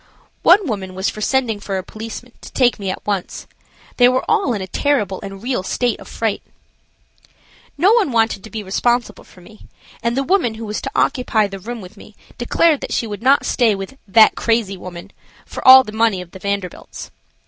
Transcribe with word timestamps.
One 0.41 0.65
woman 0.67 0.95
was 0.95 1.11
for 1.11 1.21
sending 1.21 1.59
for 1.59 1.77
a 1.77 1.83
policeman 1.83 2.31
to 2.41 2.51
take 2.53 2.79
me 2.79 2.89
at 2.89 3.05
once. 3.05 3.45
They 3.97 4.09
were 4.09 4.25
all 4.27 4.53
in 4.55 4.61
a 4.63 4.65
terrible 4.65 5.21
and 5.21 5.43
real 5.43 5.61
state 5.61 5.99
of 5.99 6.07
fright. 6.07 6.41
No 7.77 7.93
one 7.93 8.11
wanted 8.11 8.43
to 8.43 8.49
be 8.49 8.63
responsible 8.63 9.23
for 9.23 9.41
me, 9.41 9.67
and 10.01 10.17
the 10.17 10.23
woman 10.23 10.55
who 10.55 10.65
was 10.65 10.81
to 10.81 10.91
occupy 10.95 11.45
the 11.45 11.59
room 11.59 11.81
with 11.81 11.97
me 11.97 12.15
declared 12.39 12.81
that 12.81 12.93
she 12.93 13.05
would 13.05 13.21
not 13.21 13.45
stay 13.45 13.75
with 13.75 13.95
that 14.07 14.33
"crazy 14.33 14.75
woman" 14.75 15.11
for 15.45 15.63
all 15.67 15.83
the 15.83 15.91
money 15.91 16.19
of 16.19 16.31
the 16.31 16.39
Vanderbilts. 16.39 17.11